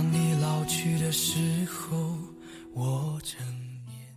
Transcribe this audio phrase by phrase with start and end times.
[0.00, 1.94] 当你老去的时候，
[2.72, 3.38] 我正
[3.86, 4.16] 念。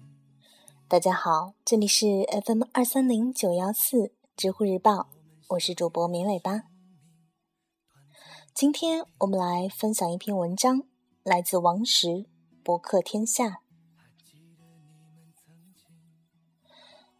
[0.87, 5.09] 大家好，这里是 FM 二三零九幺四知乎日报，
[5.49, 6.61] 我是主播明尾巴。
[8.55, 10.83] 今天我们来分享一篇文章，
[11.21, 12.27] 来自王石
[12.63, 13.59] 博客天下。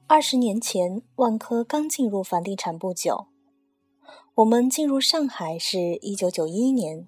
[0.08, 3.28] 二十年前，万科刚进入房地产不久。
[4.36, 7.06] 我们进入上海是一九九一年，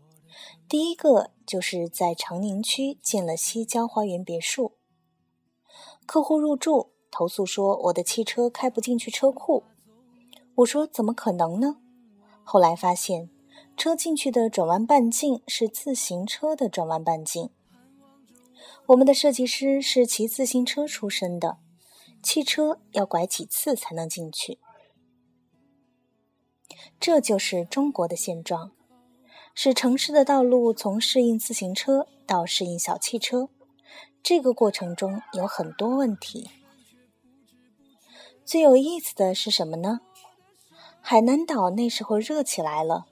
[0.68, 4.74] 第一个就是在长宁区建了西郊花园别墅。
[6.08, 9.64] 客户入住，投诉说我的汽车开不进去车库。
[10.56, 11.78] 我说怎么可能呢？
[12.44, 13.30] 后来发现，
[13.78, 17.52] 车进去的转弯半径是自行车的转弯半径。
[18.88, 21.58] 我们的设计师是骑自行车出身的。
[22.24, 24.58] 汽车要拐几次才能进去？
[27.00, 28.72] 这就是中国的现状，
[29.58, 33.48] 使城市的道路从适应自行车到适应小汽车，
[34.22, 36.50] 这个过程中有很多问题。
[38.44, 40.02] 最有意思的是什么呢？
[41.00, 43.06] 海南岛那时候热起来了，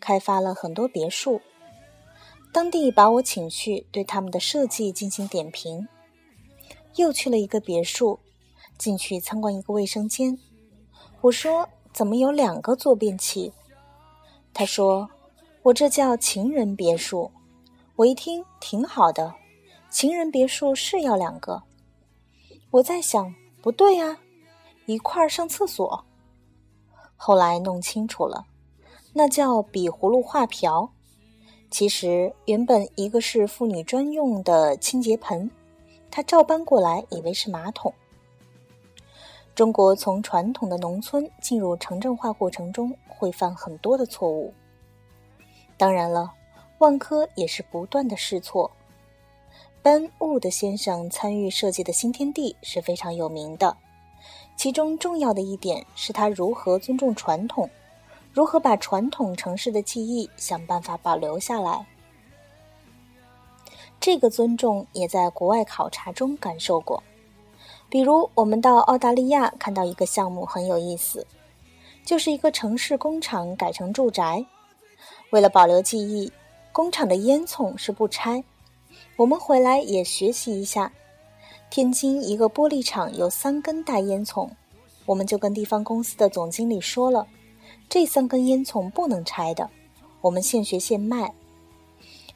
[0.00, 1.40] 开发了很多别墅，
[2.52, 5.88] 当地把我请去对他们的设计进行点评，
[6.94, 8.20] 又去了一个别墅。
[8.78, 10.38] 进去参观一个卫生间，
[11.20, 13.52] 我说：“怎么有两个坐便器？”
[14.54, 15.10] 他说
[15.62, 17.30] ：“我这叫情人别墅。”
[17.96, 19.34] 我一听挺好的，
[19.90, 21.62] 情人别墅是要两个。
[22.70, 24.16] 我在想，不对呀，
[24.86, 26.02] 一块儿上厕所。
[27.14, 28.46] 后来弄清楚了，
[29.12, 30.90] 那叫比葫芦画瓢。
[31.70, 35.50] 其实原本一个是妇女专用的清洁盆，
[36.10, 37.92] 他照搬过来以为是马桶。
[39.54, 44.54] 中国从传统的农村进入城镇化过程中，会犯很多的错误。
[45.80, 46.30] 当然了，
[46.76, 48.70] 万科也是不断的试错。
[49.80, 53.74] 班沃德先生参与设计的新天地是非常有名的，
[54.56, 57.66] 其中重要的一点是他如何尊重传统，
[58.30, 61.86] 如何把传统城市的记忆想办法保留下来。
[63.98, 67.02] 这个尊重也在国外考察中感受过。
[67.88, 71.26] 比如，我们到澳大利亚看到一个项目很有意思，
[72.04, 74.44] 就是一个城市工厂改成住宅。
[75.30, 76.30] 为了保留记忆，
[76.72, 78.42] 工厂的烟囱是不拆。
[79.16, 80.92] 我们回来也学习一下。
[81.70, 84.48] 天津一个玻璃厂有三根大烟囱，
[85.06, 87.26] 我们就跟地方公司的总经理说了，
[87.88, 89.70] 这三根烟囱不能拆的，
[90.20, 91.32] 我们现学现卖。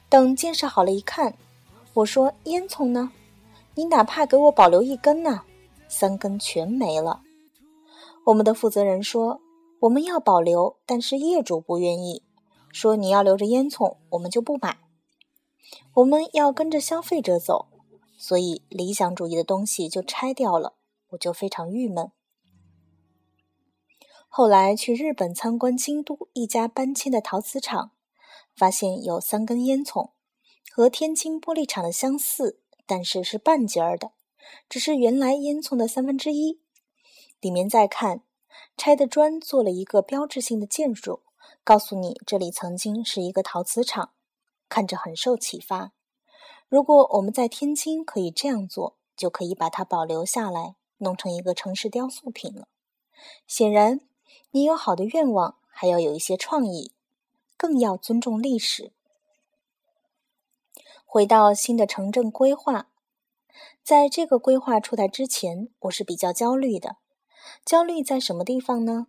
[0.07, 1.35] 等建设好了，一看，
[1.93, 3.11] 我说烟囱呢？
[3.73, 5.41] 你哪怕给我保留一根呢，
[5.89, 7.21] 三根全没了。
[8.23, 9.41] 我们的负责人说
[9.81, 12.23] 我们要保留，但是业主不愿意，
[12.75, 14.79] 说你要留着烟囱，我们就不买。
[15.93, 17.69] 我们要跟着消费者走，
[18.17, 20.73] 所以理想主义的东西就拆掉了，
[21.11, 22.11] 我就非常郁闷。
[24.27, 27.91] 后来去日本参观京都一家搬迁的陶瓷厂，
[28.53, 30.09] 发现有三根烟囱，
[30.69, 32.59] 和天津玻璃厂的相似。
[32.85, 34.11] 但是是半截儿的，
[34.67, 36.59] 只是原来烟囱的三分之一。
[37.39, 38.23] 里面再看，
[38.75, 41.21] 拆的砖做了一个标志性的建筑，
[41.63, 44.11] 告诉你这里曾经是一个陶瓷厂，
[44.69, 45.91] 看着很受启发。
[46.67, 52.67] 如果我们在天津可以这样做，就可以把它保留下来，弄成一个城市雕塑品了。
[53.47, 54.01] 显然，
[54.51, 56.91] 你有好的愿望，还要有一些创意，
[57.55, 58.91] 更要尊重历史。
[61.05, 62.89] 回到新的城镇规划，
[63.83, 66.97] 在这个规划出台之前，我是比较焦虑的。
[67.63, 69.07] 焦虑在什么地方呢？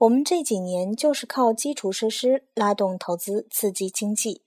[0.00, 4.40] 我们这几年就是靠基础设施拉动投资，刺激经济，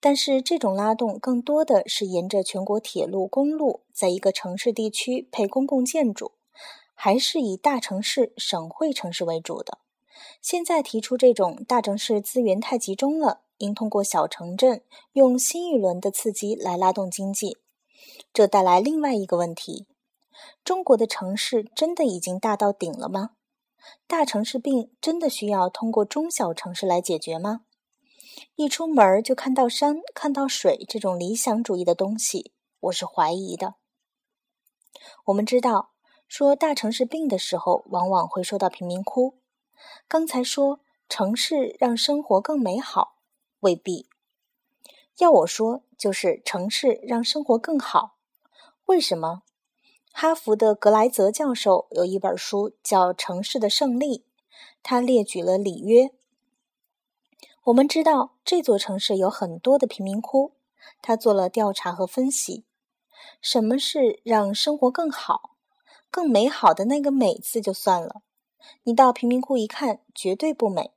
[0.00, 6.32] 但是这种拉动更多的是沿着全国铁路、公路，在一个城市地区配公共建筑，
[6.94, 9.80] 还是以大城市、省会城市为主的。
[10.40, 13.42] 现在提出这种大城市资源太集中了。
[13.58, 14.82] 应通过小城镇
[15.12, 17.56] 用新一轮的刺激来拉动经济，
[18.32, 19.86] 这带来另外一个问题：
[20.62, 23.35] 中国的城市真的已经大到顶了吗？
[24.06, 27.62] 大城市病真的需要通过中小城市来解决吗？
[28.54, 33.74] 一出门就看到山、看到水这种理想主义的东西，我是怀疑的。
[35.26, 35.92] 我们知道，
[36.28, 39.38] 说大城市病的时候，往往会说到贫民窟。
[40.08, 43.16] 刚才说城市让生活更美好。
[43.60, 44.08] 未必，
[45.18, 48.18] 要我说，就是城市让生活更好。
[48.84, 49.42] 为什么？
[50.18, 54.20] 哈佛的格莱泽教授有一本书叫《城市的胜利》，
[54.82, 56.10] 他列举了里约。
[57.64, 60.54] 我们知道这座城市有很多的贫民窟，
[61.02, 62.64] 他做了调查和分析。
[63.42, 65.56] 什么是让生活更好、
[66.10, 68.22] 更美好的那个“美”字就算了，
[68.84, 70.92] 你到贫民窟一看，绝对不美。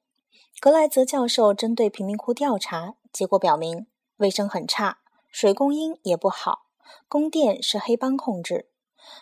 [0.62, 5.00] 格莱泽教授针对贫民窟调查，结果表明卫生很差，
[5.30, 6.68] 水供应也不好，
[7.10, 8.68] 供电是黑帮控制。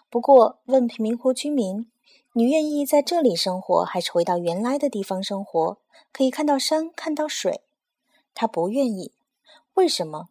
[0.10, 1.92] 不过，问贫民窟居民。
[2.34, 5.78] 你愿意在这里生活，还是回到原来的地方生活？
[6.12, 7.62] 可以看到山，看到水。
[8.34, 9.14] 他不愿意，
[9.74, 10.30] 为什么？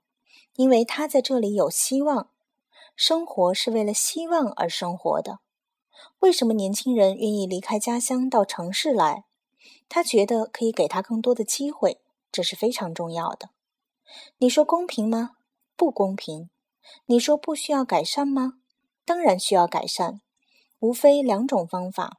[0.54, 2.30] 因为他在这里有希望。
[2.94, 5.40] 生活是为了希望而生活的。
[6.20, 9.24] 为什么年轻人愿意离开家乡到城市来？
[9.88, 12.00] 他觉得可以给他更多的机会，
[12.30, 13.50] 这是非常重要的。
[14.38, 15.32] 你说公平吗？
[15.76, 16.48] 不公平。
[17.06, 18.54] 你说不需要改善吗？
[19.06, 20.20] 当然需要改善。
[20.78, 22.18] 无非两种方法，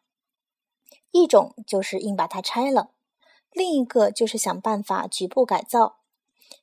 [1.12, 2.89] 一种就是硬把它拆了，
[3.51, 5.98] 另一个就是想办法局部改造。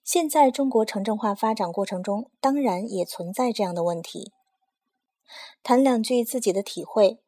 [0.03, 4.33] 现在中国城镇化发展过程中，当然也存在这样的问题。
[5.63, 7.21] 谈两句自己的体会，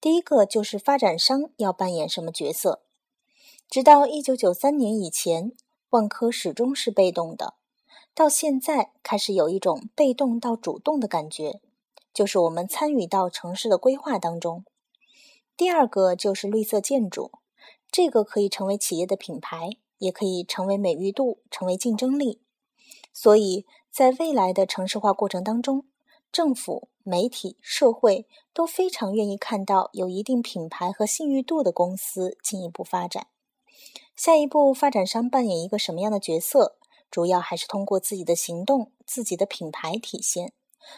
[0.00, 2.80] 第一个就是发展商要扮演什么角色。
[3.68, 5.52] 直到一九九三年以前，
[5.90, 7.54] 万科始终是被动的，
[8.14, 11.60] 到现在开始有一种被动到主动的感觉。
[12.16, 14.64] 就是我们参与到城市的规划当中。
[15.54, 17.30] 第二个就是绿色建筑，
[17.92, 19.68] 这个可以成为企业的品牌，
[19.98, 22.40] 也可以成为美誉度，成为竞争力。
[23.12, 25.84] 所以在未来的城市化过程当中，
[26.32, 33.26] 政府、媒体、社会都非常愿意看到有一定品牌和信誉度的公司进一步发展。
[34.14, 36.78] 下一步，发展商扮演一个什么样的角色？
[37.10, 40.54] 主要还是通过自己的行动、自己的品牌体现。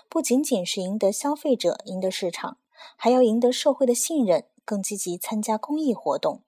[0.08, 2.58] 不仅仅是赢得消费者、赢得市场，
[2.96, 6.42] 还要赢得社会的信任，更积极参加公益活动。